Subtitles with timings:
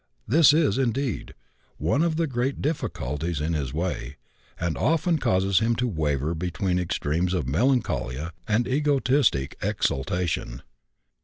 [0.27, 1.35] This is, indeed,
[1.77, 4.17] one of the great difficulties in his way,
[4.59, 10.63] and often causes him to waver between extremes of melancholia and egotistic exaltation.